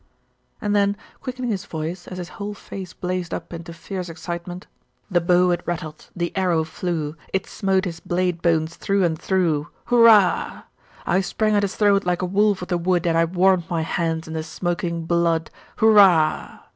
And 0.59 0.75
then 0.75 0.97
quickening 1.21 1.51
his 1.51 1.65
voice, 1.65 2.07
as 2.07 2.17
his 2.17 2.29
whole 2.29 2.55
face 2.55 2.91
blazed 2.91 3.35
up 3.35 3.53
into 3.53 3.71
fierce 3.71 4.09
excitement 4.09 4.65
The 5.11 5.21
bow 5.21 5.51
it 5.51 5.61
rattled' 5.67 6.09
the 6.15 6.35
arrow 6.35 6.63
flew, 6.63 7.15
It 7.31 7.45
smote 7.45 7.85
his 7.85 7.99
blade 7.99 8.41
bones 8.41 8.77
through 8.77 9.03
and 9.03 9.15
through, 9.19 9.67
Hurrah! 9.85 10.63
I 11.05 11.21
sprang 11.21 11.53
at 11.53 11.61
his 11.61 11.75
throat 11.75 12.03
like 12.03 12.23
a 12.23 12.25
wolf 12.25 12.63
of 12.63 12.69
the 12.69 12.79
wood, 12.79 13.05
And 13.05 13.15
I 13.15 13.25
warmed 13.25 13.69
my 13.69 13.83
hands 13.83 14.27
in 14.27 14.33
the 14.33 14.41
smoking 14.41 15.05
blood, 15.05 15.51
Hurrah! 15.77 16.61